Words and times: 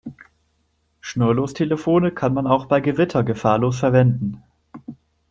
Schnurlostelefone 0.99 2.09
kann 2.11 2.33
man 2.33 2.47
auch 2.47 2.65
bei 2.65 2.81
Gewitter 2.81 3.23
gefahrlos 3.23 3.77
verwenden. 3.77 4.41